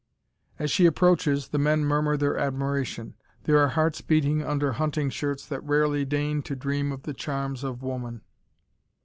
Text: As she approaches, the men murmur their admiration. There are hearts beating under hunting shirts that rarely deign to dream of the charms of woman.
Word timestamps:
As 0.57 0.71
she 0.71 0.87
approaches, 0.87 1.49
the 1.49 1.59
men 1.59 1.85
murmur 1.85 2.17
their 2.17 2.35
admiration. 2.35 3.13
There 3.43 3.59
are 3.59 3.67
hearts 3.67 4.01
beating 4.01 4.41
under 4.41 4.71
hunting 4.71 5.11
shirts 5.11 5.45
that 5.45 5.63
rarely 5.63 6.05
deign 6.05 6.41
to 6.41 6.55
dream 6.55 6.91
of 6.91 7.03
the 7.03 7.13
charms 7.13 7.63
of 7.63 7.83
woman. 7.83 8.21